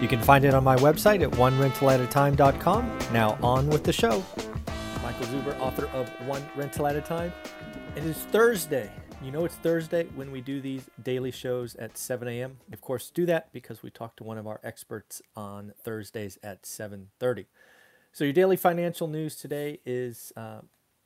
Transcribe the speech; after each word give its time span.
You 0.00 0.08
can 0.08 0.20
find 0.20 0.44
it 0.44 0.52
on 0.52 0.62
my 0.62 0.76
website 0.76 1.22
at 1.22 1.30
onerentalatatime.com. 1.32 2.98
Now, 3.12 3.38
on 3.42 3.66
with 3.68 3.82
the 3.82 3.92
show. 3.92 4.22
Michael 5.02 5.26
Zuber, 5.26 5.58
author 5.58 5.86
of 5.94 6.08
One 6.26 6.46
Rental 6.54 6.86
at 6.86 6.96
a 6.96 7.00
Time. 7.00 7.32
It 7.94 8.04
is 8.04 8.16
Thursday. 8.16 8.90
You 9.22 9.30
know 9.30 9.46
it's 9.46 9.54
Thursday 9.54 10.04
when 10.14 10.30
we 10.30 10.42
do 10.42 10.60
these 10.60 10.90
daily 11.02 11.30
shows 11.30 11.74
at 11.76 11.96
7 11.96 12.28
a.m. 12.28 12.58
Of 12.70 12.82
course, 12.82 13.08
do 13.08 13.24
that 13.24 13.50
because 13.52 13.82
we 13.82 13.88
talk 13.88 14.16
to 14.16 14.24
one 14.24 14.36
of 14.36 14.46
our 14.46 14.60
experts 14.62 15.22
on 15.34 15.72
Thursdays 15.82 16.38
at 16.42 16.64
7:30. 16.64 17.46
So 18.12 18.24
your 18.24 18.34
daily 18.34 18.56
financial 18.56 19.08
news 19.08 19.34
today 19.36 19.80
is 19.86 20.32
uh, 20.36 20.60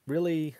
really, 0.09 0.57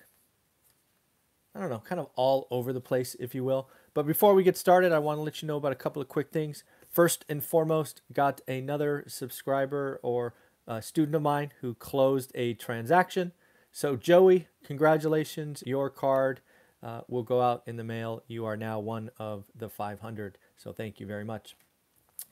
I 1.55 1.61
don't 1.61 1.71
know, 1.71 1.81
kind 1.81 2.01
of 2.01 2.09
all 2.15 2.47
over 2.53 2.73
the 2.73 2.81
place, 2.81 3.17
if 3.19 3.35
you 3.35 3.43
will. 3.43 3.69
But 3.95 4.07
before 4.07 4.35
we 4.35 4.45
get 4.45 4.57
started, 4.57 4.93
I 4.93 5.01
want 5.01 5.19
to 5.19 5.23
let 5.23 5.43
you 5.43 5.49
know 5.49 5.57
about 5.57 5.73
a 5.73 5.77
couple 5.77 6.01
of 6.01 6.09
quick 6.09 6.31
things. 6.31 6.63
First 6.91 7.25
and 7.29 7.43
foremost, 7.43 8.03
got 8.13 8.41
another 8.49 9.05
subscriber 9.07 10.01
or 10.03 10.35
a 10.67 10.83
student 10.83 11.15
of 11.15 11.23
mine 11.23 11.53
who 11.61 11.75
closed 11.75 12.33
a 12.35 12.55
transaction. 12.55 13.33
So, 13.71 13.95
Joey, 13.95 14.49
congratulations. 14.65 15.63
Your 15.65 15.89
card 15.89 16.41
uh, 16.83 17.03
will 17.07 17.23
go 17.23 17.41
out 17.41 17.63
in 17.67 17.77
the 17.77 17.85
mail. 17.85 18.25
You 18.27 18.45
are 18.45 18.57
now 18.57 18.81
one 18.81 19.11
of 19.19 19.45
the 19.55 19.69
500. 19.69 20.37
So, 20.57 20.73
thank 20.73 20.99
you 20.99 21.07
very 21.07 21.25
much. 21.25 21.55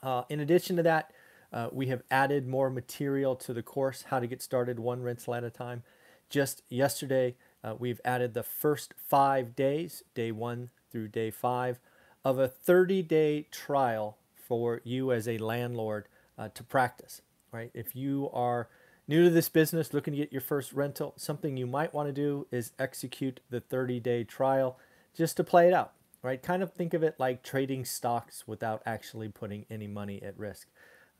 Uh, 0.03 0.23
in 0.29 0.41
addition 0.41 0.77
to 0.77 0.83
that, 0.83 1.13
uh, 1.53 1.69
we 1.71 1.87
have 1.87 2.03
added 2.11 2.47
more 2.47 2.69
material 2.69 3.37
to 3.37 3.55
the 3.55 3.63
course, 3.63 4.07
How 4.09 4.19
to 4.19 4.27
Get 4.27 4.43
Started 4.43 4.81
One 4.81 5.03
Rental 5.03 5.35
at 5.35 5.45
a 5.45 5.51
Time. 5.51 5.85
Just 6.29 6.63
yesterday, 6.69 7.37
uh, 7.63 7.75
we've 7.79 8.01
added 8.05 8.35
the 8.35 8.43
first 8.43 8.93
five 8.97 9.55
days, 9.55 10.03
day 10.15 10.33
one 10.33 10.71
through 10.91 11.09
day 11.09 11.31
five, 11.31 11.79
of 12.25 12.39
a 12.39 12.49
30 12.49 13.03
day 13.03 13.47
trial 13.51 14.19
for 14.49 14.81
you 14.85 15.13
as 15.13 15.29
a 15.29 15.39
landlord 15.39 16.09
uh, 16.39 16.49
to 16.49 16.65
practice, 16.65 17.21
right? 17.53 17.71
If 17.75 17.95
you 17.95 18.31
are 18.33 18.69
new 19.07 19.25
to 19.25 19.31
this 19.31 19.49
business, 19.49 19.93
looking 19.93 20.15
to 20.15 20.19
get 20.19 20.33
your 20.33 20.41
first 20.41 20.73
rental, 20.73 21.15
something 21.17 21.57
you 21.57 21.67
might 21.67 21.95
want 21.95 22.09
to 22.09 22.13
do 22.13 22.47
is 22.51 22.73
execute 22.79 23.41
the 23.51 23.61
30 23.61 24.01
day 24.01 24.25
trial 24.25 24.79
just 25.15 25.37
to 25.37 25.45
play 25.45 25.69
it 25.69 25.75
out, 25.75 25.93
right? 26.23 26.43
Kind 26.43 26.63
of 26.63 26.73
think 26.73 26.95
of 26.95 27.03
it 27.03 27.17
like 27.19 27.43
trading 27.43 27.85
stocks 27.85 28.47
without 28.47 28.83
actually 28.87 29.29
putting 29.29 29.67
any 29.71 29.87
money 29.87 30.23
at 30.23 30.39
risk. 30.39 30.69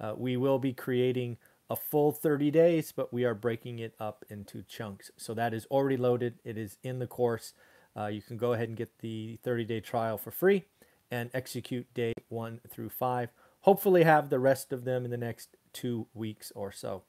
Uh, 0.01 0.15
we 0.17 0.37
will 0.37 0.59
be 0.59 0.73
creating 0.73 1.37
a 1.71 1.77
full 1.77 2.13
30 2.13 2.51
days, 2.51 2.93
but 2.93 3.13
we 3.13 3.25
are 3.25 3.35
breaking 3.35 3.79
it 3.79 3.95
up 3.99 4.25
into 4.31 4.63
chunks. 4.63 5.11
So 5.17 5.35
that 5.35 5.53
is 5.53 5.67
already 5.67 5.97
loaded, 5.97 6.39
it 6.45 6.57
is 6.57 6.79
in 6.83 6.99
the 6.99 7.07
course. 7.07 7.53
Uh, 7.97 8.07
you 8.07 8.23
can 8.23 8.37
go 8.37 8.53
ahead 8.53 8.69
and 8.69 8.77
get 8.77 9.01
the 9.01 9.39
30 9.43 9.65
day 9.65 9.81
trial 9.81 10.17
for 10.17 10.31
free 10.31 10.67
and 11.11 11.31
execute 11.35 11.93
day 11.95 12.15
one 12.29 12.61
through 12.69 12.91
five. 12.91 13.31
Hopefully, 13.63 14.05
have 14.05 14.31
the 14.31 14.39
rest 14.39 14.73
of 14.73 14.85
them 14.85 15.05
in 15.05 15.11
the 15.11 15.17
next 15.17 15.57
two 15.73 16.07
weeks 16.15 16.53
or 16.55 16.73
so. 16.73 17.03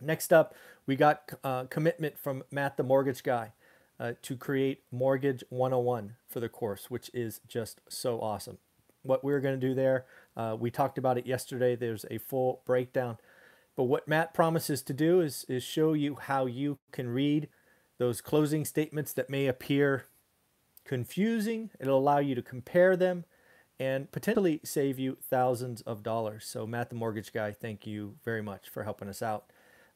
Next 0.00 0.32
up, 0.32 0.54
we 0.86 0.96
got 0.96 1.32
uh, 1.42 1.64
commitment 1.64 2.18
from 2.18 2.44
Matt 2.50 2.76
the 2.76 2.82
Mortgage 2.82 3.22
Guy 3.22 3.52
uh, 3.98 4.12
to 4.22 4.36
create 4.36 4.82
Mortgage 4.90 5.42
101 5.48 6.16
for 6.28 6.40
the 6.40 6.48
course, 6.48 6.90
which 6.90 7.10
is 7.14 7.40
just 7.48 7.80
so 7.88 8.20
awesome. 8.20 8.58
What 9.02 9.24
we're 9.24 9.40
going 9.40 9.58
to 9.58 9.66
do 9.66 9.74
there, 9.74 10.04
uh, 10.36 10.56
we 10.58 10.70
talked 10.70 10.98
about 10.98 11.16
it 11.16 11.26
yesterday. 11.26 11.76
There's 11.76 12.04
a 12.10 12.18
full 12.18 12.62
breakdown. 12.66 13.18
But 13.76 13.84
what 13.84 14.08
Matt 14.08 14.34
promises 14.34 14.82
to 14.82 14.92
do 14.92 15.20
is, 15.20 15.44
is 15.48 15.62
show 15.62 15.92
you 15.92 16.16
how 16.16 16.46
you 16.46 16.78
can 16.92 17.08
read 17.08 17.48
those 17.98 18.20
closing 18.20 18.64
statements 18.64 19.12
that 19.12 19.30
may 19.30 19.46
appear 19.46 20.06
confusing. 20.86 21.70
It'll 21.78 21.98
allow 21.98 22.18
you 22.18 22.34
to 22.34 22.42
compare 22.42 22.96
them 22.96 23.24
and 23.78 24.10
potentially 24.10 24.60
save 24.64 24.98
you 24.98 25.18
thousands 25.20 25.82
of 25.82 26.02
dollars. 26.02 26.46
So, 26.46 26.66
Matt, 26.66 26.88
the 26.88 26.94
mortgage 26.96 27.32
guy, 27.32 27.52
thank 27.52 27.86
you 27.86 28.14
very 28.24 28.42
much 28.42 28.68
for 28.68 28.84
helping 28.84 29.08
us 29.08 29.20
out. 29.20 29.50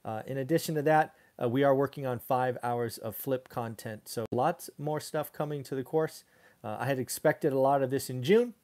Uh, 0.04 0.22
in 0.26 0.36
addition 0.36 0.74
to 0.74 0.82
that, 0.82 1.14
uh, 1.42 1.48
we 1.48 1.64
are 1.64 1.74
working 1.74 2.06
on 2.06 2.18
five 2.18 2.58
hours 2.62 2.98
of 2.98 3.16
flip 3.16 3.48
content. 3.48 4.08
So, 4.08 4.26
lots 4.30 4.68
more 4.78 5.00
stuff 5.00 5.32
coming 5.32 5.62
to 5.64 5.74
the 5.74 5.82
course. 5.82 6.24
Uh, 6.62 6.76
I 6.78 6.86
had 6.86 6.98
expected 6.98 7.52
a 7.52 7.58
lot 7.58 7.82
of 7.82 7.90
this 7.90 8.10
in 8.10 8.22
June, 8.22 8.54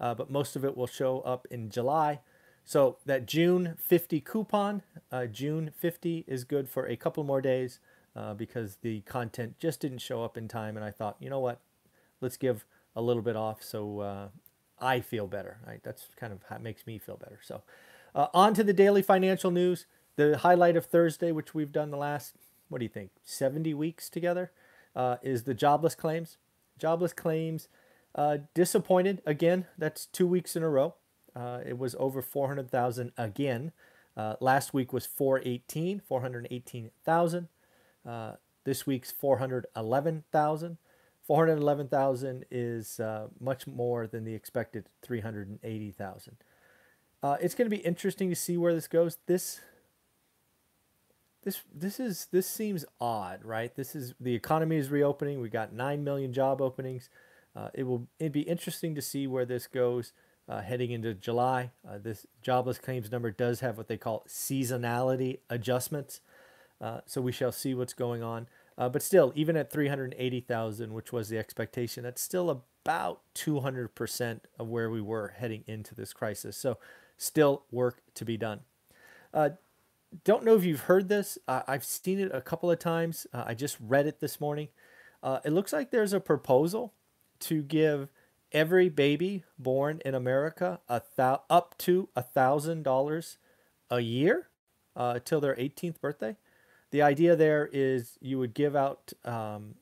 uh, 0.00 0.14
but 0.14 0.30
most 0.30 0.56
of 0.56 0.64
it 0.64 0.76
will 0.76 0.86
show 0.86 1.20
up 1.20 1.46
in 1.50 1.68
July. 1.68 2.20
So, 2.64 2.96
that 3.04 3.26
June 3.26 3.74
50 3.78 4.20
coupon, 4.20 4.82
uh, 5.10 5.26
June 5.26 5.70
50 5.76 6.24
is 6.26 6.44
good 6.44 6.68
for 6.68 6.86
a 6.86 6.96
couple 6.96 7.24
more 7.24 7.42
days 7.42 7.78
uh, 8.16 8.32
because 8.32 8.76
the 8.76 9.00
content 9.00 9.58
just 9.58 9.80
didn't 9.80 9.98
show 9.98 10.22
up 10.22 10.38
in 10.38 10.48
time. 10.48 10.76
And 10.76 10.84
I 10.84 10.90
thought, 10.90 11.16
you 11.20 11.28
know 11.28 11.40
what? 11.40 11.60
Let's 12.22 12.38
give 12.38 12.64
a 12.96 13.02
little 13.02 13.22
bit 13.22 13.36
off 13.36 13.62
so 13.62 14.00
uh, 14.00 14.28
I 14.82 15.00
feel 15.00 15.26
better. 15.26 15.58
Right? 15.66 15.80
That's 15.82 16.08
kind 16.16 16.32
of 16.32 16.40
how 16.48 16.56
it 16.56 16.62
makes 16.62 16.86
me 16.86 16.98
feel 16.98 17.16
better. 17.16 17.38
So, 17.42 17.62
uh, 18.14 18.26
on 18.34 18.54
to 18.54 18.64
the 18.64 18.72
daily 18.72 19.02
financial 19.02 19.50
news. 19.50 19.86
The 20.16 20.38
highlight 20.38 20.76
of 20.76 20.86
Thursday, 20.86 21.32
which 21.32 21.54
we've 21.54 21.72
done 21.72 21.90
the 21.90 21.96
last, 21.96 22.34
what 22.68 22.78
do 22.78 22.84
you 22.84 22.90
think, 22.90 23.10
70 23.24 23.72
weeks 23.72 24.10
together, 24.10 24.50
uh, 24.94 25.16
is 25.22 25.44
the 25.44 25.54
jobless 25.54 25.94
claims. 25.94 26.36
Jobless 26.78 27.14
claims 27.14 27.68
uh, 28.14 28.38
disappointed 28.52 29.22
again. 29.24 29.66
That's 29.78 30.04
two 30.04 30.26
weeks 30.26 30.54
in 30.54 30.62
a 30.62 30.68
row. 30.68 30.94
Uh, 31.34 31.60
it 31.64 31.78
was 31.78 31.96
over 31.98 32.20
400,000 32.20 33.12
again. 33.16 33.72
Uh, 34.14 34.34
last 34.40 34.74
week 34.74 34.92
was 34.92 35.06
418, 35.06 36.02
418,000. 36.06 37.48
this 38.64 38.86
week's 38.86 39.10
411,000. 39.10 40.76
411,000 41.24 42.44
is 42.50 42.98
uh, 42.98 43.28
much 43.40 43.66
more 43.66 44.06
than 44.06 44.24
the 44.24 44.34
expected 44.34 44.88
380,000. 45.02 46.36
Uh, 47.22 47.36
it's 47.40 47.54
going 47.54 47.70
to 47.70 47.76
be 47.76 47.82
interesting 47.82 48.28
to 48.28 48.36
see 48.36 48.56
where 48.56 48.74
this 48.74 48.88
goes. 48.88 49.18
This 49.26 49.60
this 51.44 51.60
this 51.74 51.98
is 51.98 52.28
this 52.30 52.46
seems 52.46 52.84
odd, 53.00 53.44
right? 53.44 53.74
This 53.74 53.94
is 53.94 54.14
the 54.20 54.34
economy 54.34 54.76
is 54.76 54.90
reopening. 54.90 55.40
We 55.40 55.48
got 55.48 55.72
9 55.72 56.02
million 56.02 56.32
job 56.32 56.60
openings. 56.60 57.08
Uh, 57.54 57.68
it 57.74 57.84
will 57.84 58.08
it'd 58.18 58.32
be 58.32 58.42
interesting 58.42 58.94
to 58.94 59.02
see 59.02 59.26
where 59.26 59.44
this 59.44 59.66
goes 59.66 60.12
uh, 60.48 60.60
heading 60.62 60.90
into 60.90 61.14
July. 61.14 61.70
Uh, 61.88 61.98
this 61.98 62.26
jobless 62.42 62.78
claims 62.78 63.10
number 63.10 63.30
does 63.30 63.60
have 63.60 63.76
what 63.76 63.88
they 63.88 63.96
call 63.96 64.24
seasonality 64.28 65.38
adjustments. 65.50 66.20
Uh, 66.80 67.00
so 67.06 67.20
we 67.20 67.32
shall 67.32 67.52
see 67.52 67.74
what's 67.74 67.94
going 67.94 68.22
on. 68.22 68.48
Uh, 68.78 68.88
but 68.88 69.02
still, 69.02 69.32
even 69.34 69.56
at 69.56 69.70
380,000, 69.70 70.92
which 70.94 71.12
was 71.12 71.28
the 71.28 71.38
expectation, 71.38 72.02
that's 72.02 72.22
still 72.22 72.50
about 72.50 73.20
200% 73.34 74.40
of 74.58 74.68
where 74.68 74.90
we 74.90 75.00
were 75.00 75.34
heading 75.36 75.64
into 75.66 75.94
this 75.94 76.12
crisis. 76.12 76.56
So, 76.56 76.78
still 77.16 77.64
work 77.70 78.02
to 78.14 78.24
be 78.24 78.36
done. 78.36 78.60
Uh, 79.32 79.50
don't 80.24 80.44
know 80.44 80.54
if 80.56 80.64
you've 80.64 80.82
heard 80.82 81.08
this. 81.08 81.38
Uh, 81.48 81.62
I've 81.66 81.84
seen 81.84 82.18
it 82.18 82.30
a 82.34 82.40
couple 82.40 82.70
of 82.70 82.78
times. 82.78 83.26
Uh, 83.32 83.44
I 83.46 83.54
just 83.54 83.76
read 83.80 84.06
it 84.06 84.20
this 84.20 84.40
morning. 84.40 84.68
Uh, 85.22 85.38
it 85.44 85.52
looks 85.52 85.72
like 85.72 85.90
there's 85.90 86.12
a 86.12 86.20
proposal 86.20 86.92
to 87.40 87.62
give 87.62 88.08
every 88.50 88.88
baby 88.88 89.44
born 89.58 90.00
in 90.04 90.14
America 90.14 90.80
a 90.88 91.02
thou- 91.16 91.42
up 91.48 91.76
to 91.78 92.08
a 92.14 92.22
thousand 92.22 92.82
dollars 92.82 93.38
a 93.90 94.00
year 94.00 94.48
uh, 94.94 95.18
till 95.24 95.40
their 95.40 95.54
18th 95.56 96.00
birthday 96.00 96.36
the 96.92 97.02
idea 97.02 97.34
there 97.34 97.68
is 97.72 98.18
you 98.20 98.38
would 98.38 98.54
give 98.54 98.76
out 98.76 99.12
um, 99.24 99.74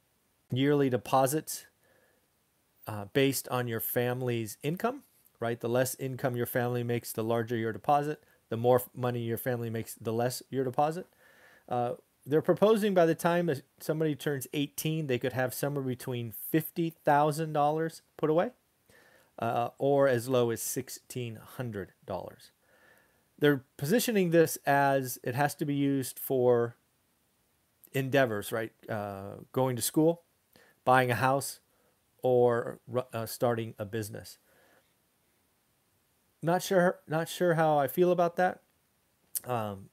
yearly 0.52 0.88
deposits 0.88 1.66
uh, 2.86 3.06
based 3.12 3.48
on 3.48 3.68
your 3.68 3.80
family's 3.80 4.56
income, 4.62 5.02
right? 5.40 5.60
The 5.60 5.68
less 5.68 5.96
income 5.96 6.36
your 6.36 6.46
family 6.46 6.82
makes, 6.82 7.12
the 7.12 7.24
larger 7.24 7.56
your 7.56 7.72
deposit. 7.72 8.22
The 8.48 8.56
more 8.56 8.82
money 8.96 9.20
your 9.20 9.38
family 9.38 9.70
makes, 9.70 9.94
the 9.94 10.12
less 10.12 10.42
your 10.50 10.64
deposit. 10.64 11.06
Uh, 11.68 11.94
they're 12.24 12.42
proposing 12.42 12.94
by 12.94 13.06
the 13.06 13.14
time 13.14 13.50
somebody 13.80 14.14
turns 14.14 14.46
18, 14.52 15.06
they 15.06 15.18
could 15.18 15.32
have 15.32 15.52
somewhere 15.52 15.84
between 15.84 16.32
$50,000 16.52 18.00
put 18.16 18.30
away 18.30 18.50
uh, 19.38 19.68
or 19.78 20.06
as 20.06 20.28
low 20.28 20.50
as 20.50 20.60
$1,600. 20.60 21.88
They're 23.38 23.64
positioning 23.76 24.30
this 24.30 24.58
as 24.66 25.18
it 25.24 25.34
has 25.34 25.54
to 25.56 25.64
be 25.64 25.74
used 25.74 26.18
for 26.18 26.76
endeavors, 27.92 28.52
right? 28.52 28.72
Uh, 28.88 29.36
going 29.52 29.76
to 29.76 29.82
school, 29.82 30.22
buying 30.84 31.10
a 31.10 31.14
house, 31.16 31.60
or 32.22 32.80
uh, 33.12 33.26
starting 33.26 33.74
a 33.78 33.84
business. 33.84 34.38
Not 36.42 36.62
sure, 36.62 37.00
not 37.06 37.28
sure 37.28 37.54
how 37.54 37.78
I 37.78 37.86
feel 37.86 38.12
about 38.12 38.36
that. 38.36 38.60
Um, 39.44 39.90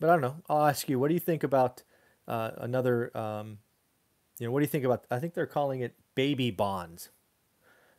but 0.00 0.10
I 0.10 0.12
don't 0.14 0.22
know. 0.22 0.36
I'll 0.48 0.66
ask 0.66 0.88
you. 0.88 0.98
What 0.98 1.08
do 1.08 1.14
you 1.14 1.20
think 1.20 1.42
about 1.42 1.82
uh, 2.26 2.50
another? 2.56 3.16
Um, 3.16 3.58
you 4.38 4.46
know, 4.46 4.52
what 4.52 4.60
do 4.60 4.64
you 4.64 4.68
think 4.68 4.84
about? 4.84 5.04
I 5.10 5.18
think 5.18 5.34
they're 5.34 5.46
calling 5.46 5.80
it 5.80 5.94
baby 6.14 6.50
bonds. 6.50 7.10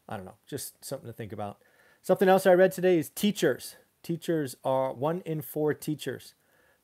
I 0.07 0.17
don't 0.17 0.25
know. 0.25 0.35
Just 0.47 0.83
something 0.83 1.07
to 1.07 1.13
think 1.13 1.31
about. 1.31 1.57
Something 2.01 2.29
else 2.29 2.45
I 2.45 2.53
read 2.53 2.71
today 2.71 2.99
is 2.99 3.09
teachers. 3.09 3.77
Teachers 4.03 4.55
are 4.63 4.93
one 4.93 5.21
in 5.25 5.41
four 5.41 5.73
teachers 5.73 6.35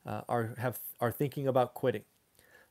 uh, 0.06 0.22
are 0.28 0.54
have 0.58 0.80
are 1.00 1.12
thinking 1.12 1.46
about 1.46 1.74
quitting. 1.74 2.04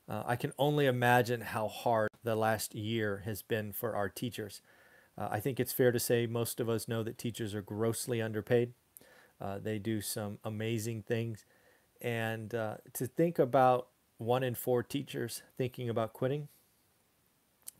Uh, 0.08 0.22
I 0.26 0.36
can 0.36 0.52
only 0.58 0.86
imagine 0.86 1.40
how 1.40 1.68
hard 1.68 2.10
the 2.24 2.36
last 2.36 2.74
year 2.74 3.22
has 3.24 3.42
been 3.42 3.72
for 3.72 3.94
our 3.94 4.08
teachers. 4.08 4.62
Uh, 5.16 5.28
I 5.30 5.40
think 5.40 5.60
it's 5.60 5.72
fair 5.72 5.92
to 5.92 6.00
say 6.00 6.26
most 6.26 6.60
of 6.60 6.68
us 6.68 6.88
know 6.88 7.02
that 7.02 7.18
teachers 7.18 7.54
are 7.54 7.62
grossly 7.62 8.20
underpaid. 8.20 8.72
Uh, 9.40 9.58
they 9.58 9.78
do 9.78 10.00
some 10.00 10.38
amazing 10.44 11.02
things. 11.02 11.44
And 12.00 12.54
uh, 12.54 12.76
to 12.94 13.06
think 13.06 13.38
about 13.38 13.88
one 14.18 14.42
in 14.42 14.54
four 14.54 14.82
teachers 14.82 15.42
thinking 15.56 15.88
about 15.88 16.12
quitting, 16.12 16.48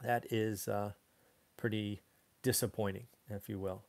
that 0.03 0.27
is 0.31 0.69
uh, 0.69 0.93
pretty 1.57 2.03
disappointing, 2.43 3.07
if 3.29 3.49
you 3.49 3.59
will. 3.59 3.83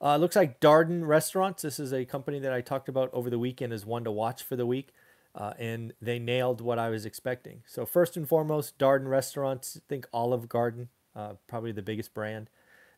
Uh, 0.00 0.16
looks 0.16 0.36
like 0.36 0.60
Darden 0.60 1.06
Restaurants. 1.06 1.62
This 1.62 1.80
is 1.80 1.92
a 1.92 2.04
company 2.04 2.38
that 2.38 2.52
I 2.52 2.60
talked 2.60 2.88
about 2.88 3.10
over 3.12 3.30
the 3.30 3.38
weekend 3.38 3.72
as 3.72 3.84
one 3.84 4.04
to 4.04 4.12
watch 4.12 4.42
for 4.42 4.54
the 4.54 4.66
week. 4.66 4.90
Uh, 5.38 5.54
and 5.56 5.92
they 6.02 6.18
nailed 6.18 6.60
what 6.60 6.80
I 6.80 6.88
was 6.90 7.06
expecting. 7.06 7.62
So 7.64 7.86
first 7.86 8.16
and 8.16 8.28
foremost, 8.28 8.76
Darden 8.76 9.08
Restaurants. 9.08 9.80
Think 9.88 10.08
Olive 10.12 10.48
Garden, 10.48 10.88
uh, 11.14 11.34
probably 11.46 11.70
the 11.70 11.80
biggest 11.80 12.12
brand. 12.12 12.50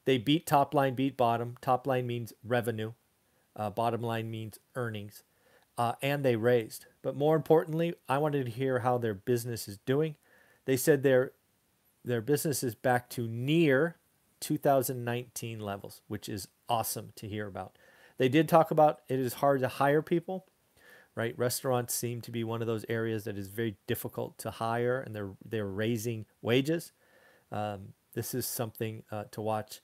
They 0.07 0.17
beat 0.17 0.47
top 0.47 0.73
line, 0.73 0.95
beat 0.95 1.19
bottom. 1.19 1.57
Top 1.61 1.87
line 1.87 2.07
means 2.07 2.33
revenue. 2.43 2.93
Uh, 3.55 3.69
bottom 3.69 4.01
line 4.01 4.31
means 4.31 4.59
earnings. 4.75 5.23
Uh, 5.77 5.93
and 6.01 6.25
they 6.25 6.37
raised. 6.37 6.87
But 7.03 7.15
more 7.15 7.37
importantly, 7.37 7.95
I 8.09 8.17
wanted 8.17 8.47
to 8.47 8.53
hear 8.53 8.79
how 8.79 8.97
their 8.97 9.15
business 9.15 9.69
is 9.69 9.77
doing. 9.85 10.17
They 10.65 10.79
said 10.79 11.03
their 11.03 11.33
their 12.03 12.23
business 12.23 12.63
is 12.63 12.75
back 12.75 13.11
to 13.11 13.29
near 13.29 13.97
2019 14.41 15.61
levels, 15.61 16.01
which 16.09 16.29
is 16.29 16.49
awesome 16.69 17.13
to 17.17 17.29
hear 17.29 17.47
about. 17.47 17.77
They 18.17 18.31
did 18.31 18.49
talk 18.49 18.71
about 18.71 19.01
it 19.09 19.19
is 19.19 19.35
hard 19.35 19.61
to 19.61 19.69
hire 19.69 20.01
people, 20.01 20.47
right? 21.15 21.37
Restaurants 21.39 21.95
seem 21.95 22.21
to 22.23 22.31
be 22.31 22.45
one 22.45 22.61
of 22.61 22.67
those 22.67 22.85
areas 22.89 23.25
that 23.25 23.39
is 23.39 23.49
very 23.49 23.77
difficult 23.87 24.39
to 24.39 24.51
hire, 24.51 25.01
and 25.01 25.15
they're 25.15 25.33
they're 25.45 25.67
raising 25.67 26.27
wages. 26.43 26.93
Um, 27.53 27.95
this 28.15 28.35
is 28.35 28.47
something 28.47 29.03
uh, 29.11 29.25
to 29.33 29.41
watch 29.41 29.81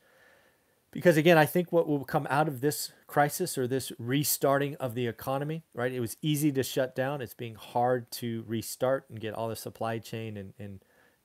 because 0.92 1.16
again, 1.16 1.36
I 1.36 1.46
think 1.46 1.72
what 1.72 1.86
will 1.86 2.04
come 2.04 2.26
out 2.30 2.48
of 2.48 2.60
this 2.60 2.92
crisis 3.06 3.58
or 3.58 3.66
this 3.66 3.92
restarting 3.98 4.76
of 4.76 4.94
the 4.94 5.06
economy, 5.06 5.64
right? 5.74 5.92
It 5.92 6.00
was 6.00 6.16
easy 6.22 6.50
to 6.52 6.62
shut 6.62 6.94
down. 6.94 7.20
It's 7.20 7.34
being 7.34 7.56
hard 7.56 8.10
to 8.12 8.44
restart 8.46 9.04
and 9.10 9.20
get 9.20 9.34
all 9.34 9.48
the 9.48 9.56
supply 9.56 9.98
chain 9.98 10.36
and, 10.36 10.54
and 10.58 10.82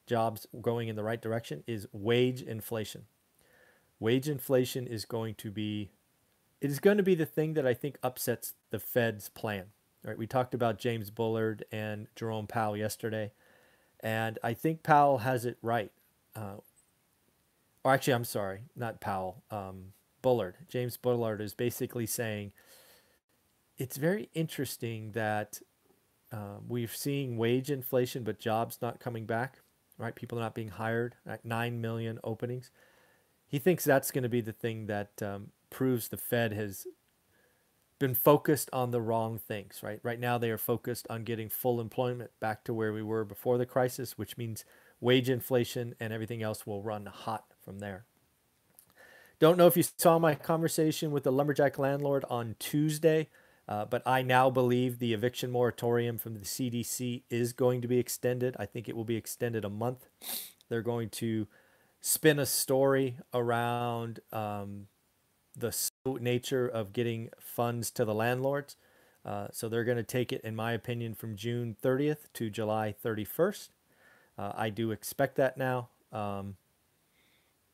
jobs 0.08 0.48
going 0.62 0.90
in 0.90 0.96
the 0.96 1.04
right 1.04 1.22
direction. 1.22 1.64
Is 1.68 1.88
wage 1.94 2.42
inflation 2.42 3.06
wage 4.02 4.28
inflation 4.28 4.88
is 4.88 5.06
going 5.06 5.36
to 5.36 5.50
be 5.50 5.92
it 6.60 6.70
is 6.70 6.80
going 6.80 6.98
to 6.98 7.04
be 7.04 7.16
the 7.16 7.26
thing 7.26 7.54
that 7.54 7.66
I 7.66 7.74
think 7.74 7.98
upsets 8.04 8.54
the 8.72 8.80
Fed's 8.80 9.30
plan. 9.30 9.68
Right? 10.04 10.18
We 10.18 10.28
talked 10.28 10.54
about 10.54 10.80
James 10.80 11.10
Bullard 11.10 11.66
and 11.72 12.08
Jerome 12.16 12.48
Powell 12.48 12.76
yesterday, 12.76 13.32
and 14.00 14.40
I 14.44 14.54
think 14.54 14.84
Powell 14.84 15.20
has 15.20 15.46
it 15.46 15.58
right. 15.62 15.92
Uh, 16.36 16.58
or 17.84 17.94
actually, 17.94 18.14
I'm 18.14 18.26
sorry, 18.26 18.62
not 18.76 19.00
Powell. 19.00 19.44
Um, 19.52 19.94
Bullard, 20.22 20.56
James 20.70 20.98
Bullard 20.98 21.42
is 21.42 21.54
basically 21.54 22.06
saying 22.06 22.52
it's 23.78 23.98
very 23.98 24.30
interesting 24.34 25.12
that 25.14 25.60
uh, 26.32 26.58
we're 26.68 26.88
seeing 26.88 27.38
wage 27.38 27.72
inflation, 27.72 28.24
but 28.24 28.40
jobs 28.40 28.80
not 28.82 29.00
coming 29.00 29.26
back. 29.26 29.60
Right? 29.98 30.16
People 30.16 30.40
are 30.40 30.42
not 30.42 30.56
being 30.56 30.70
hired. 30.70 31.16
Like 31.26 31.46
nine 31.46 31.80
million 31.80 32.20
openings 32.24 32.72
he 33.52 33.60
thinks 33.60 33.84
that's 33.84 34.12
going 34.12 34.24
to 34.24 34.30
be 34.30 34.40
the 34.40 34.54
thing 34.54 34.86
that 34.86 35.22
um, 35.22 35.48
proves 35.70 36.08
the 36.08 36.16
Fed 36.16 36.54
has 36.54 36.88
been 38.02 38.16
focused 38.16 38.70
on 38.74 38.92
the 38.92 39.00
wrong 39.00 39.38
things, 39.38 39.82
right? 39.82 40.00
Right 40.04 40.20
now, 40.20 40.38
they 40.38 40.50
are 40.50 40.58
focused 40.58 41.08
on 41.10 41.24
getting 41.24 41.48
full 41.48 41.80
employment 41.80 42.32
back 42.40 42.64
to 42.66 42.74
where 42.74 42.92
we 42.92 43.04
were 43.04 43.24
before 43.24 43.58
the 43.58 43.66
crisis, 43.66 44.18
which 44.18 44.38
means 44.38 44.66
wage 45.00 45.30
inflation 45.30 45.96
and 46.00 46.12
everything 46.12 46.44
else 46.44 46.66
will 46.66 46.82
run 46.82 47.06
hot 47.06 47.46
from 47.64 47.80
there. 47.80 48.06
Don't 49.40 49.58
know 49.58 49.68
if 49.68 49.78
you 49.78 49.84
saw 49.84 50.20
my 50.20 50.36
conversation 50.36 51.12
with 51.12 51.24
the 51.24 51.32
lumberjack 51.32 51.80
landlord 51.80 52.26
on 52.30 52.56
Tuesday, 52.60 53.30
uh, 53.68 53.86
but 53.86 54.02
I 54.06 54.22
now 54.22 54.50
believe 54.50 55.00
the 55.00 55.14
eviction 55.14 55.52
moratorium 55.52 56.18
from 56.18 56.34
the 56.34 56.46
CDC 56.46 57.24
is 57.30 57.54
going 57.54 57.82
to 57.82 57.88
be 57.88 58.00
extended. 58.00 58.56
I 58.60 58.66
think 58.66 58.90
it 58.90 58.96
will 58.96 59.06
be 59.06 59.16
extended 59.16 59.64
a 59.64 59.70
month. 59.70 60.08
They're 60.70 60.82
going 60.82 61.10
to 61.10 61.48
spin 62.02 62.40
a 62.40 62.46
story 62.46 63.18
around 63.34 64.20
um, 64.34 64.88
the 65.56 65.72
nature 66.06 66.68
of 66.68 66.94
getting 66.94 67.30
funds 67.40 67.92
to 67.92 68.06
the 68.06 68.14
landlords. 68.14 68.76
Uh, 69.24 69.48
so 69.52 69.70
they're 69.70 69.84
going 69.84 69.98
to 69.98 70.04
take 70.04 70.34
it, 70.34 70.42
in 70.44 70.56
my 70.56 70.72
opinion, 70.72 71.14
from 71.14 71.36
June 71.36 71.76
30th 71.82 72.32
to 72.34 72.50
July 72.50 72.96
31st. 73.06 73.70
Uh, 74.38 74.52
I 74.56 74.70
do 74.70 74.92
expect 74.92 75.36
that 75.36 75.58
now. 75.58 75.90
Um, 76.12 76.56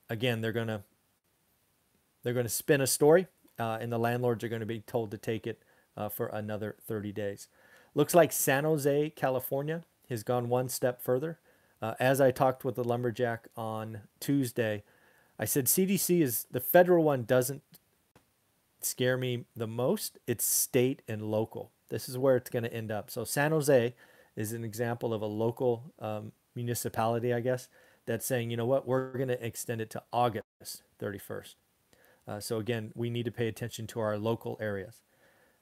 again, 0.09 0.41
they're 0.41 0.51
going 0.51 0.67
to 0.67 0.81
they're 2.23 2.33
going 2.33 2.45
to 2.45 2.49
spin 2.51 2.81
a 2.81 2.87
story, 2.87 3.27
uh, 3.57 3.77
and 3.79 3.89
the 3.89 3.97
landlords 3.97 4.43
are 4.43 4.49
going 4.49 4.59
to 4.59 4.65
be 4.65 4.81
told 4.81 5.11
to 5.11 5.17
take 5.17 5.47
it 5.47 5.61
uh, 5.95 6.09
for 6.09 6.27
another 6.27 6.75
30 6.85 7.13
days. 7.13 7.47
Looks 7.95 8.13
like 8.13 8.33
San 8.33 8.65
Jose, 8.65 9.11
California, 9.11 9.83
has 10.09 10.23
gone 10.23 10.49
one 10.49 10.67
step 10.67 11.01
further. 11.01 11.39
Uh, 11.81 11.93
as 11.99 12.19
I 12.19 12.31
talked 12.31 12.65
with 12.65 12.75
the 12.75 12.83
lumberjack 12.83 13.47
on 13.55 14.01
Tuesday, 14.19 14.83
I 15.39 15.45
said 15.45 15.65
CDC 15.65 16.21
is 16.21 16.47
the 16.51 16.59
federal 16.59 17.03
one 17.03 17.23
doesn't 17.23 17.61
scare 18.87 19.17
me 19.17 19.45
the 19.55 19.67
most. 19.67 20.19
It's 20.27 20.45
state 20.45 21.01
and 21.07 21.21
local. 21.21 21.71
This 21.89 22.09
is 22.09 22.17
where 22.17 22.35
it's 22.35 22.49
going 22.49 22.63
to 22.63 22.73
end 22.73 22.91
up. 22.91 23.09
So 23.09 23.23
San 23.23 23.51
Jose 23.51 23.93
is 24.35 24.53
an 24.53 24.63
example 24.63 25.13
of 25.13 25.21
a 25.21 25.27
local 25.27 25.93
um, 25.99 26.31
municipality, 26.55 27.33
I 27.33 27.39
guess, 27.39 27.67
that's 28.05 28.25
saying, 28.25 28.51
you 28.51 28.57
know 28.57 28.65
what, 28.65 28.87
we're 28.87 29.11
going 29.13 29.27
to 29.29 29.45
extend 29.45 29.81
it 29.81 29.89
to 29.91 30.03
August 30.11 30.83
31st. 31.01 31.55
Uh, 32.27 32.39
so 32.39 32.57
again, 32.57 32.91
we 32.95 33.09
need 33.09 33.25
to 33.25 33.31
pay 33.31 33.47
attention 33.47 33.87
to 33.87 33.99
our 33.99 34.17
local 34.17 34.57
areas. 34.59 35.01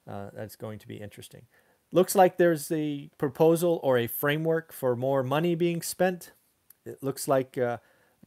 Uh, 0.08 0.30
that's 0.34 0.56
going 0.56 0.80
to 0.80 0.88
be 0.88 0.98
interesting. 0.98 1.44
Looks 1.92 2.16
like 2.16 2.38
there's 2.38 2.72
a 2.72 3.10
proposal 3.18 3.80
or 3.84 3.98
a 3.98 4.08
framework 4.08 4.74
for 4.74 4.96
more 4.96 5.24
money 5.24 5.56
being 5.56 5.82
spent. 5.82 6.32
It 6.86 7.02
looks 7.02 7.28
like 7.28 7.58
uh, 7.58 7.78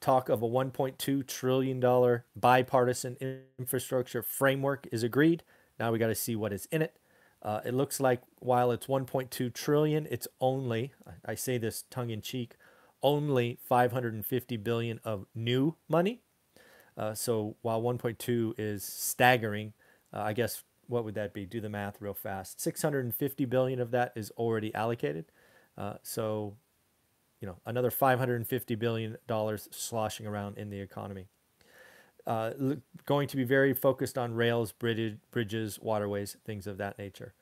talk 0.01 0.29
of 0.29 0.43
a 0.43 0.47
$1.2 0.47 1.27
trillion 1.27 2.23
bipartisan 2.37 3.45
infrastructure 3.59 4.23
framework 4.23 4.87
is 4.93 5.03
agreed. 5.03 5.43
Now 5.79 5.93
we 5.93 5.99
got 5.99 6.09
to 6.09 6.15
see 6.15 6.37
what 6.37 6.53
is 6.53 6.67
in 6.71 6.83
it. 6.83 6.97
Uh, 7.41 7.61
it 7.65 7.75
looks 7.75 8.01
like 8.01 8.23
while 8.41 8.73
it's 8.73 8.87
1.2 8.87 9.55
trillion, 9.55 10.07
it's 10.11 10.27
only, 10.41 10.93
I 11.25 11.35
say 11.35 11.57
this 11.57 11.85
tongue 11.89 12.11
in 12.11 12.21
cheek, 12.21 12.57
only 13.03 13.59
550 13.63 14.57
billion 14.57 15.01
of 15.05 15.27
new 15.35 15.77
money. 15.89 16.21
Uh, 16.97 17.15
so 17.15 17.57
while 17.63 17.81
1.2 17.81 18.55
is 18.59 18.83
staggering, 18.83 19.73
uh, 20.13 20.23
I 20.23 20.33
guess 20.33 20.65
what 20.89 21.05
would 21.05 21.15
that 21.15 21.33
be? 21.33 21.47
Do 21.47 21.61
the 21.61 21.69
math 21.69 22.01
real 22.01 22.15
fast. 22.15 22.61
650 22.61 23.45
billion 23.45 23.81
of 23.81 23.93
that 23.93 24.13
is 24.17 24.33
already 24.33 24.75
allocated. 24.75 25.27
Uh, 25.77 25.95
so, 26.03 26.57
you 27.41 27.47
know, 27.47 27.57
another 27.67 27.91
550 27.91 28.75
billion 28.75 29.17
dollars 29.27 29.69
sloshing 29.71 30.27
around 30.27 30.59
in 30.59 30.71
the 30.71 30.81
economy. 30.81 31.27
Uh, 32.27 32.51
going 33.07 33.27
to 33.27 33.37
be 33.37 33.45
very 33.45 33.73
focused 33.73 34.19
on 34.19 34.35
rails, 34.35 34.73
bridges, 34.73 35.79
waterways, 35.81 36.37
things 36.45 36.67
of 36.67 36.77
that 36.77 36.99
nature. 36.99 37.33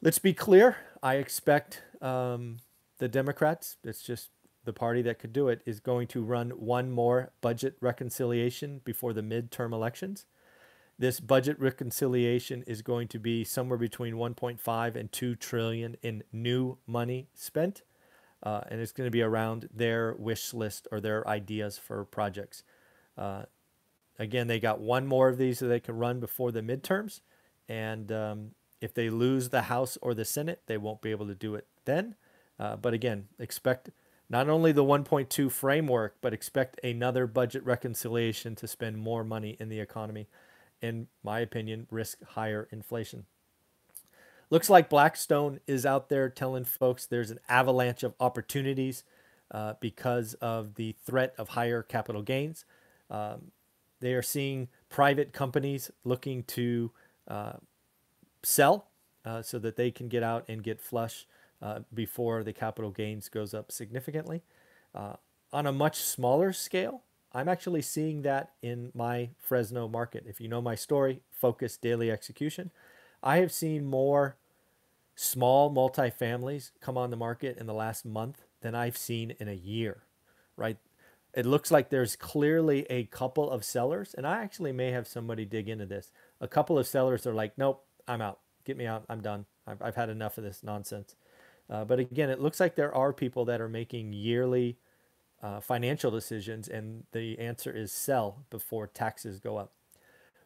Let's 0.00 0.18
be 0.18 0.32
clear. 0.32 0.76
I 1.02 1.16
expect 1.16 1.82
um, 2.00 2.58
the 2.98 3.08
Democrats, 3.08 3.76
it's 3.82 4.02
just 4.02 4.30
the 4.64 4.72
party 4.72 5.02
that 5.02 5.18
could 5.18 5.32
do 5.32 5.48
it, 5.48 5.60
is 5.66 5.80
going 5.80 6.06
to 6.08 6.22
run 6.22 6.50
one 6.50 6.90
more 6.90 7.32
budget 7.40 7.76
reconciliation 7.80 8.80
before 8.84 9.12
the 9.12 9.22
midterm 9.22 9.72
elections. 9.72 10.26
This 10.98 11.18
budget 11.18 11.58
reconciliation 11.58 12.62
is 12.66 12.80
going 12.80 13.08
to 13.08 13.18
be 13.18 13.42
somewhere 13.42 13.78
between 13.78 14.14
1.5 14.14 14.94
and 14.94 15.10
2 15.10 15.34
trillion 15.34 15.96
in 16.02 16.22
new 16.32 16.78
money 16.86 17.26
spent. 17.34 17.82
Uh, 18.44 18.60
and 18.68 18.80
it's 18.80 18.92
going 18.92 19.06
to 19.06 19.10
be 19.10 19.22
around 19.22 19.68
their 19.74 20.14
wish 20.14 20.52
list 20.52 20.86
or 20.92 21.00
their 21.00 21.26
ideas 21.26 21.78
for 21.78 22.04
projects. 22.04 22.62
Uh, 23.16 23.44
again, 24.18 24.46
they 24.46 24.60
got 24.60 24.80
one 24.80 25.06
more 25.06 25.28
of 25.28 25.38
these 25.38 25.58
that 25.60 25.66
they 25.66 25.80
can 25.80 25.96
run 25.96 26.20
before 26.20 26.52
the 26.52 26.60
midterms. 26.60 27.22
And 27.68 28.12
um, 28.12 28.50
if 28.82 28.92
they 28.92 29.08
lose 29.08 29.48
the 29.48 29.62
House 29.62 29.96
or 30.02 30.12
the 30.12 30.26
Senate, 30.26 30.62
they 30.66 30.76
won't 30.76 31.00
be 31.00 31.10
able 31.10 31.26
to 31.26 31.34
do 31.34 31.54
it 31.54 31.66
then. 31.86 32.16
Uh, 32.60 32.76
but 32.76 32.92
again, 32.92 33.28
expect 33.38 33.90
not 34.28 34.48
only 34.48 34.72
the 34.72 34.84
1.2 34.84 35.50
framework, 35.50 36.16
but 36.20 36.34
expect 36.34 36.78
another 36.84 37.26
budget 37.26 37.64
reconciliation 37.64 38.54
to 38.56 38.68
spend 38.68 38.98
more 38.98 39.24
money 39.24 39.56
in 39.58 39.70
the 39.70 39.80
economy 39.80 40.28
in 40.84 41.08
my 41.22 41.40
opinion, 41.40 41.86
risk 41.90 42.22
higher 42.22 42.68
inflation. 42.70 43.24
Looks 44.50 44.70
like 44.70 44.88
Blackstone 44.88 45.60
is 45.66 45.86
out 45.86 46.08
there 46.08 46.28
telling 46.28 46.64
folks 46.64 47.06
there's 47.06 47.30
an 47.30 47.40
avalanche 47.48 48.02
of 48.02 48.14
opportunities 48.20 49.04
uh, 49.50 49.74
because 49.80 50.34
of 50.34 50.74
the 50.74 50.94
threat 51.04 51.34
of 51.38 51.50
higher 51.50 51.82
capital 51.82 52.22
gains. 52.22 52.64
Um, 53.10 53.52
they 54.00 54.14
are 54.14 54.22
seeing 54.22 54.68
private 54.88 55.32
companies 55.32 55.90
looking 56.04 56.42
to 56.44 56.90
uh, 57.26 57.54
sell 58.42 58.88
uh, 59.24 59.42
so 59.42 59.58
that 59.58 59.76
they 59.76 59.90
can 59.90 60.08
get 60.08 60.22
out 60.22 60.44
and 60.48 60.62
get 60.62 60.80
flush 60.80 61.26
uh, 61.62 61.80
before 61.92 62.44
the 62.44 62.52
capital 62.52 62.90
gains 62.90 63.28
goes 63.28 63.54
up 63.54 63.72
significantly. 63.72 64.42
Uh, 64.94 65.14
on 65.52 65.66
a 65.66 65.72
much 65.72 65.96
smaller 65.96 66.52
scale, 66.52 67.02
I'm 67.32 67.48
actually 67.48 67.82
seeing 67.82 68.22
that 68.22 68.50
in 68.62 68.92
my 68.94 69.30
Fresno 69.38 69.88
market. 69.88 70.24
If 70.26 70.40
you 70.40 70.48
know 70.48 70.60
my 70.60 70.74
story, 70.74 71.20
focus 71.30 71.76
daily 71.76 72.10
execution, 72.10 72.70
I 73.24 73.38
have 73.38 73.50
seen 73.50 73.86
more 73.86 74.36
small 75.16 75.72
multifamilies 75.74 76.72
come 76.80 76.98
on 76.98 77.10
the 77.10 77.16
market 77.16 77.56
in 77.56 77.66
the 77.66 77.72
last 77.72 78.04
month 78.04 78.42
than 78.60 78.74
I've 78.74 78.98
seen 78.98 79.34
in 79.40 79.48
a 79.48 79.54
year, 79.54 80.02
right? 80.56 80.76
It 81.32 81.46
looks 81.46 81.70
like 81.70 81.88
there's 81.88 82.16
clearly 82.16 82.86
a 82.90 83.04
couple 83.04 83.50
of 83.50 83.64
sellers, 83.64 84.14
and 84.14 84.26
I 84.26 84.42
actually 84.42 84.72
may 84.72 84.90
have 84.90 85.08
somebody 85.08 85.46
dig 85.46 85.70
into 85.70 85.86
this. 85.86 86.12
A 86.40 86.46
couple 86.46 86.78
of 86.78 86.86
sellers 86.86 87.26
are 87.26 87.32
like, 87.32 87.56
nope, 87.56 87.84
I'm 88.06 88.20
out. 88.20 88.40
Get 88.64 88.76
me 88.76 88.86
out. 88.86 89.04
I'm 89.08 89.22
done. 89.22 89.46
I've, 89.66 89.80
I've 89.80 89.96
had 89.96 90.10
enough 90.10 90.36
of 90.36 90.44
this 90.44 90.62
nonsense. 90.62 91.16
Uh, 91.68 91.84
but 91.84 91.98
again, 91.98 92.28
it 92.28 92.40
looks 92.40 92.60
like 92.60 92.74
there 92.74 92.94
are 92.94 93.12
people 93.12 93.46
that 93.46 93.60
are 93.60 93.68
making 93.68 94.12
yearly 94.12 94.76
uh, 95.42 95.60
financial 95.60 96.10
decisions, 96.10 96.68
and 96.68 97.04
the 97.12 97.38
answer 97.38 97.72
is 97.74 97.90
sell 97.90 98.44
before 98.50 98.86
taxes 98.86 99.40
go 99.40 99.56
up. 99.56 99.72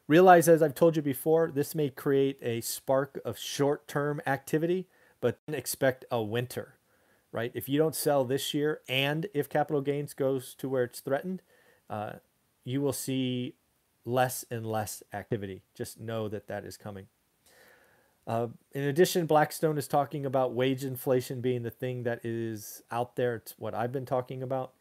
Realize, 0.08 0.48
as 0.48 0.62
I've 0.62 0.74
told 0.74 0.96
you 0.96 1.02
before, 1.02 1.50
this 1.50 1.74
may 1.74 1.90
create 1.90 2.38
a 2.40 2.62
spark 2.62 3.20
of 3.26 3.38
short 3.38 3.86
term 3.86 4.22
activity, 4.26 4.88
but 5.20 5.38
expect 5.46 6.06
a 6.10 6.22
winter, 6.22 6.76
right? 7.30 7.52
If 7.54 7.68
you 7.68 7.78
don't 7.78 7.94
sell 7.94 8.24
this 8.24 8.54
year, 8.54 8.80
and 8.88 9.26
if 9.34 9.50
capital 9.50 9.82
gains 9.82 10.14
goes 10.14 10.54
to 10.54 10.68
where 10.68 10.84
it's 10.84 11.00
threatened, 11.00 11.42
uh, 11.90 12.12
you 12.64 12.80
will 12.80 12.94
see 12.94 13.54
less 14.06 14.46
and 14.50 14.64
less 14.64 15.02
activity. 15.12 15.62
Just 15.74 16.00
know 16.00 16.26
that 16.28 16.48
that 16.48 16.64
is 16.64 16.78
coming. 16.78 17.08
Uh, 18.26 18.48
in 18.72 18.84
addition, 18.84 19.26
Blackstone 19.26 19.76
is 19.76 19.86
talking 19.86 20.24
about 20.24 20.54
wage 20.54 20.84
inflation 20.84 21.42
being 21.42 21.62
the 21.62 21.70
thing 21.70 22.04
that 22.04 22.24
is 22.24 22.82
out 22.90 23.16
there. 23.16 23.36
It's 23.36 23.54
what 23.58 23.74
I've 23.74 23.92
been 23.92 24.06
talking 24.06 24.42
about. 24.42 24.72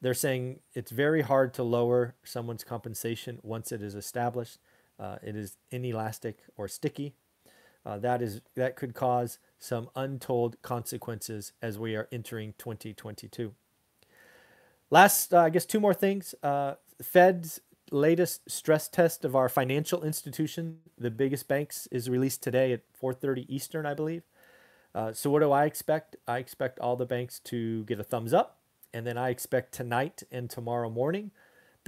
They're 0.00 0.14
saying 0.14 0.60
it's 0.74 0.92
very 0.92 1.22
hard 1.22 1.52
to 1.54 1.64
lower 1.64 2.14
someone's 2.22 2.62
compensation 2.62 3.40
once 3.42 3.72
it 3.72 3.82
is 3.82 3.96
established. 3.96 4.58
Uh, 4.98 5.16
it 5.22 5.36
is 5.36 5.56
inelastic 5.70 6.38
or 6.56 6.68
sticky. 6.68 7.14
Uh, 7.86 7.98
that 7.98 8.20
is 8.20 8.40
that 8.54 8.76
could 8.76 8.94
cause 8.94 9.38
some 9.58 9.88
untold 9.96 10.60
consequences 10.62 11.52
as 11.62 11.78
we 11.78 11.94
are 11.94 12.08
entering 12.12 12.54
2022. 12.58 13.54
Last, 14.90 15.34
uh, 15.34 15.40
I 15.40 15.50
guess, 15.50 15.66
two 15.66 15.80
more 15.80 15.94
things. 15.94 16.34
Uh, 16.42 16.74
Fed's 17.02 17.60
latest 17.90 18.50
stress 18.50 18.88
test 18.88 19.24
of 19.24 19.34
our 19.34 19.48
financial 19.48 20.02
institution, 20.02 20.78
the 20.98 21.10
biggest 21.10 21.48
banks, 21.48 21.86
is 21.90 22.10
released 22.10 22.42
today 22.42 22.72
at 22.72 22.82
4:30 22.92 23.46
Eastern, 23.48 23.86
I 23.86 23.94
believe. 23.94 24.22
Uh, 24.94 25.12
so 25.12 25.30
what 25.30 25.40
do 25.40 25.52
I 25.52 25.64
expect? 25.64 26.16
I 26.26 26.38
expect 26.38 26.78
all 26.80 26.96
the 26.96 27.06
banks 27.06 27.38
to 27.40 27.84
get 27.84 28.00
a 28.00 28.04
thumbs 28.04 28.32
up, 28.32 28.58
and 28.92 29.06
then 29.06 29.16
I 29.16 29.28
expect 29.30 29.72
tonight 29.72 30.22
and 30.30 30.50
tomorrow 30.50 30.90
morning, 30.90 31.30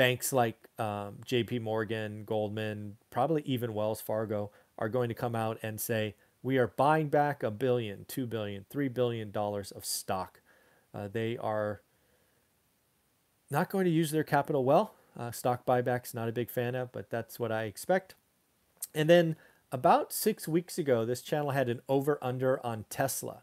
banks 0.01 0.33
like 0.33 0.57
um, 0.79 1.19
J.P. 1.27 1.59
Morgan, 1.59 2.25
Goldman, 2.25 2.97
probably 3.11 3.43
even 3.43 3.75
Wells 3.75 4.01
Fargo 4.01 4.51
are 4.79 4.89
going 4.89 5.11
to 5.11 5.15
come 5.15 5.35
out 5.35 5.59
and 5.63 5.79
say 5.79 6.15
we 6.43 6.57
are 6.57 6.69
buying 6.69 7.09
back 7.09 7.43
a 7.43 7.51
billion, 7.51 8.07
two 8.09 8.27
billion, 8.27 8.65
three 8.71 8.89
billion 8.89 9.31
dollars 9.31 9.71
of 9.71 9.85
stock. 9.85 10.41
Uh, 10.95 11.09
they 11.13 11.37
are 11.37 11.83
not 13.51 13.69
going 13.69 13.85
to 13.85 13.91
use 13.91 14.11
their 14.11 14.25
capital 14.25 14.65
well 14.65 14.95
uh, 15.19 15.33
stock 15.33 15.67
buybacks, 15.67 16.15
not 16.15 16.31
a 16.31 16.33
big 16.33 16.49
fan 16.49 16.75
of, 16.75 16.91
but 16.93 17.11
that's 17.11 17.39
what 17.39 17.53
I 17.53 17.65
expect. 17.65 18.15
And 18.95 19.07
then 19.11 19.37
about 19.71 20.15
six 20.15 20.49
weeks 20.49 20.79
ago, 20.79 21.05
this 21.05 21.21
channel 21.21 21.51
had 21.51 21.69
an 21.69 21.83
over 21.91 22.19
under 22.23 22.65
on 22.65 22.87
Tesla. 22.89 23.43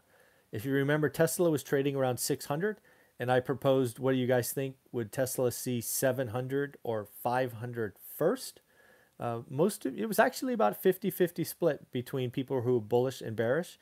If 0.50 0.64
you 0.64 0.72
remember, 0.72 1.08
Tesla 1.08 1.50
was 1.50 1.62
trading 1.62 1.94
around 1.94 2.18
600, 2.18 2.80
and 3.18 3.32
I 3.32 3.40
proposed, 3.40 3.98
what 3.98 4.12
do 4.12 4.18
you 4.18 4.26
guys 4.26 4.52
think? 4.52 4.76
Would 4.92 5.12
Tesla 5.12 5.50
see 5.50 5.80
700 5.80 6.76
or 6.82 7.06
500 7.22 7.96
first? 8.16 8.60
Uh, 9.18 9.40
most 9.50 9.84
of, 9.84 9.98
it 9.98 10.06
was 10.06 10.18
actually 10.18 10.52
about 10.52 10.80
50 10.80 11.10
50 11.10 11.42
split 11.42 11.90
between 11.90 12.30
people 12.30 12.62
who 12.62 12.74
were 12.74 12.80
bullish 12.80 13.20
and 13.20 13.34
bearish. 13.34 13.78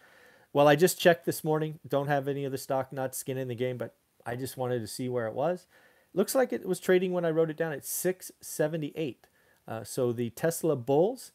Well, 0.52 0.68
I 0.68 0.76
just 0.76 0.98
checked 0.98 1.26
this 1.26 1.44
morning, 1.44 1.80
don't 1.86 2.06
have 2.06 2.28
any 2.28 2.44
of 2.46 2.52
the 2.52 2.58
stock, 2.58 2.92
not 2.92 3.14
skin 3.14 3.36
in 3.36 3.48
the 3.48 3.54
game, 3.54 3.76
but 3.76 3.94
I 4.24 4.36
just 4.36 4.56
wanted 4.56 4.80
to 4.80 4.86
see 4.86 5.08
where 5.08 5.26
it 5.26 5.34
was. 5.34 5.66
Looks 6.14 6.34
like 6.34 6.52
it 6.52 6.66
was 6.66 6.80
trading 6.80 7.12
when 7.12 7.26
I 7.26 7.30
wrote 7.30 7.50
it 7.50 7.58
down 7.58 7.72
at 7.72 7.84
678. 7.84 9.26
Uh, 9.68 9.84
so 9.84 10.12
the 10.12 10.30
Tesla 10.30 10.74
bulls, 10.74 11.32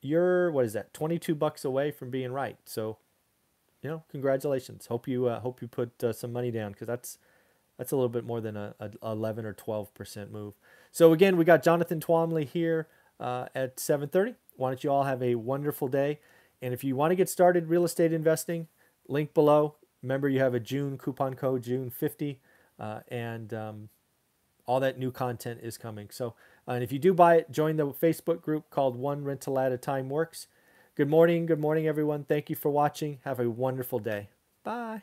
you're 0.00 0.50
what 0.50 0.64
is 0.64 0.72
that? 0.72 0.94
22 0.94 1.34
bucks 1.34 1.64
away 1.64 1.90
from 1.90 2.10
being 2.10 2.32
right. 2.32 2.56
So, 2.64 2.96
you 3.82 3.90
know, 3.90 4.04
congratulations. 4.10 4.86
Hope 4.86 5.06
you 5.06 5.26
uh, 5.26 5.40
hope 5.40 5.60
you 5.60 5.68
put 5.68 6.02
uh, 6.02 6.14
some 6.14 6.32
money 6.32 6.50
down 6.50 6.72
because 6.72 6.86
that's 6.86 7.18
that's 7.78 7.92
a 7.92 7.96
little 7.96 8.08
bit 8.08 8.24
more 8.24 8.40
than 8.40 8.56
a, 8.56 8.74
a 8.80 8.90
11 9.02 9.44
or 9.44 9.52
12 9.52 9.92
percent 9.94 10.32
move. 10.32 10.54
So 10.92 11.12
again, 11.12 11.36
we 11.36 11.44
got 11.44 11.62
Jonathan 11.62 12.00
Twombly 12.00 12.46
here 12.46 12.88
uh, 13.20 13.46
at 13.54 13.76
7:30. 13.76 14.36
Why 14.56 14.70
don't 14.70 14.84
you 14.84 14.90
all 14.90 15.04
have 15.04 15.22
a 15.22 15.34
wonderful 15.34 15.88
day? 15.88 16.20
And 16.62 16.72
if 16.72 16.84
you 16.84 16.96
want 16.96 17.10
to 17.10 17.16
get 17.16 17.28
started 17.28 17.68
real 17.68 17.84
estate 17.84 18.12
investing, 18.12 18.68
link 19.08 19.34
below. 19.34 19.76
Remember, 20.02 20.28
you 20.28 20.40
have 20.40 20.54
a 20.54 20.60
June 20.60 20.98
coupon 20.98 21.34
code 21.34 21.62
June 21.62 21.90
50, 21.90 22.40
uh, 22.78 23.00
and 23.08 23.52
um, 23.54 23.88
all 24.66 24.80
that 24.80 24.98
new 24.98 25.10
content 25.10 25.60
is 25.62 25.78
coming. 25.78 26.08
So, 26.10 26.34
uh, 26.68 26.72
and 26.72 26.84
if 26.84 26.92
you 26.92 26.98
do 26.98 27.14
buy 27.14 27.36
it, 27.36 27.50
join 27.50 27.76
the 27.76 27.86
Facebook 27.88 28.42
group 28.42 28.70
called 28.70 28.96
One 28.96 29.24
Rental 29.24 29.58
at 29.58 29.72
a 29.72 29.78
Time 29.78 30.08
Works. 30.08 30.46
Good 30.94 31.08
morning. 31.08 31.46
Good 31.46 31.60
morning, 31.60 31.86
everyone. 31.86 32.24
Thank 32.24 32.50
you 32.50 32.56
for 32.56 32.70
watching. 32.70 33.18
Have 33.24 33.40
a 33.40 33.50
wonderful 33.50 33.98
day. 33.98 34.28
Bye. 34.62 35.02